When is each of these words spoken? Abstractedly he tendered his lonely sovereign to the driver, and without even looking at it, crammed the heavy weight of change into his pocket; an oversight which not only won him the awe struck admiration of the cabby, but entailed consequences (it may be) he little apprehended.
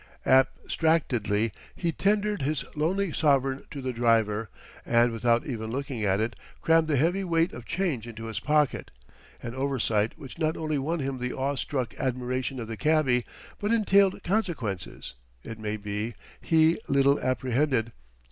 Abstractedly 0.25 1.51
he 1.75 1.91
tendered 1.91 2.41
his 2.41 2.65
lonely 2.75 3.13
sovereign 3.13 3.65
to 3.69 3.81
the 3.83 3.93
driver, 3.93 4.49
and 4.83 5.11
without 5.11 5.45
even 5.45 5.69
looking 5.69 6.03
at 6.03 6.19
it, 6.19 6.35
crammed 6.59 6.87
the 6.87 6.97
heavy 6.97 7.23
weight 7.23 7.53
of 7.53 7.67
change 7.67 8.07
into 8.07 8.25
his 8.25 8.39
pocket; 8.39 8.89
an 9.43 9.53
oversight 9.53 10.17
which 10.17 10.39
not 10.39 10.57
only 10.57 10.79
won 10.79 11.01
him 11.01 11.19
the 11.19 11.33
awe 11.33 11.53
struck 11.55 11.93
admiration 11.99 12.59
of 12.59 12.67
the 12.67 12.77
cabby, 12.77 13.23
but 13.59 13.71
entailed 13.71 14.23
consequences 14.23 15.13
(it 15.43 15.59
may 15.59 15.77
be) 15.77 16.15
he 16.41 16.79
little 16.87 17.19
apprehended. 17.19 17.91